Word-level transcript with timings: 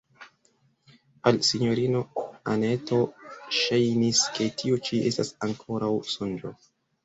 Al 1.31 1.35
sinjorino 1.49 2.01
Anneto 2.55 3.01
ŝajnis, 3.61 4.25
ke 4.39 4.51
tio 4.63 4.83
ĉi 4.91 5.05
estas 5.15 5.33
ankoraŭ 5.49 5.95
sonĝo. 6.19 6.59